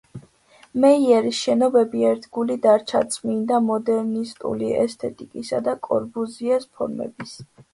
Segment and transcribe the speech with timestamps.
[0.85, 7.39] მეიერის შენობები ერთგული დარჩა წმინდა მოდერნისტული ესთეტიკისა და კორბუზიეს ფორმების.